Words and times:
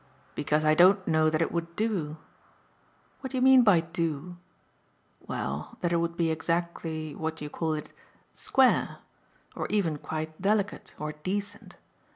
"Because 0.33 0.65
I 0.65 0.73
don't 0.73 1.07
know 1.07 1.29
that 1.29 1.43
it 1.43 1.51
would 1.51 1.75
do." 1.75 2.17
"What 3.19 3.29
do 3.29 3.37
you 3.37 3.41
mean 3.43 3.61
by 3.61 3.81
'do'?" 3.81 4.35
"Well, 5.27 5.77
that 5.81 5.93
it 5.93 5.97
would 5.97 6.17
be 6.17 6.31
exactly 6.31 7.13
what 7.13 7.35
do 7.35 7.43
you 7.45 7.51
call 7.51 7.73
it? 7.73 7.93
'square.' 8.33 8.97
Or 9.55 9.67
even 9.67 9.99
quite 9.99 10.41
delicate 10.41 10.95
or 10.97 11.11
decent. 11.11 11.75